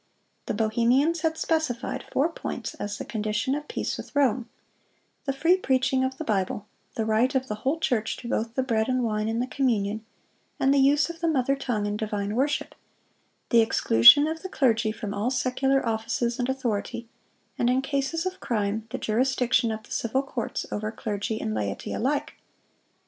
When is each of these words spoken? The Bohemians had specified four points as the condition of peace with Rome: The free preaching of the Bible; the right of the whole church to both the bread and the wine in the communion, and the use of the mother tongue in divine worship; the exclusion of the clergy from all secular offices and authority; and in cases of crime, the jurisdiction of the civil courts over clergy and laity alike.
The 0.47 0.55
Bohemians 0.55 1.21
had 1.21 1.37
specified 1.37 2.03
four 2.11 2.27
points 2.29 2.73
as 2.73 2.97
the 2.97 3.05
condition 3.05 3.53
of 3.53 3.67
peace 3.67 3.97
with 3.97 4.15
Rome: 4.15 4.49
The 5.25 5.31
free 5.31 5.57
preaching 5.57 6.03
of 6.03 6.17
the 6.17 6.23
Bible; 6.23 6.65
the 6.95 7.05
right 7.05 7.35
of 7.35 7.47
the 7.47 7.53
whole 7.61 7.79
church 7.79 8.17
to 8.17 8.27
both 8.27 8.55
the 8.55 8.63
bread 8.63 8.87
and 8.89 8.97
the 9.01 9.03
wine 9.03 9.29
in 9.29 9.39
the 9.39 9.45
communion, 9.45 10.03
and 10.59 10.73
the 10.73 10.79
use 10.79 11.11
of 11.11 11.19
the 11.19 11.27
mother 11.27 11.55
tongue 11.55 11.85
in 11.85 11.97
divine 11.97 12.35
worship; 12.35 12.73
the 13.51 13.61
exclusion 13.61 14.25
of 14.25 14.41
the 14.41 14.49
clergy 14.49 14.91
from 14.91 15.13
all 15.13 15.29
secular 15.29 15.85
offices 15.85 16.39
and 16.39 16.49
authority; 16.49 17.07
and 17.59 17.69
in 17.69 17.83
cases 17.83 18.25
of 18.25 18.39
crime, 18.39 18.87
the 18.89 18.97
jurisdiction 18.97 19.69
of 19.71 19.83
the 19.83 19.91
civil 19.91 20.23
courts 20.23 20.65
over 20.71 20.91
clergy 20.91 21.39
and 21.39 21.53
laity 21.53 21.93
alike. 21.93 22.37